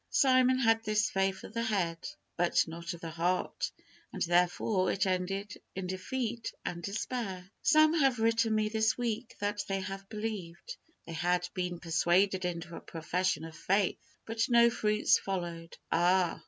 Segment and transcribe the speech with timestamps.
[0.09, 3.71] Simon had this faith of the head, but not of the heart,
[4.11, 7.47] and, therefore, it ended in defeat and despair.
[7.61, 10.75] Some have written me this week that they had believed.
[11.05, 15.77] They had been persuaded into a profession of faith, but no fruits followed.
[15.91, 16.39] Ah!